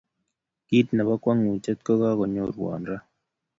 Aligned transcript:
Kit 0.67 0.87
nebo 0.97 1.13
kwangutiet 1.23 1.79
ko 1.85 1.93
ka 2.01 2.09
konyorwa 2.19 2.73
ra 2.87 2.97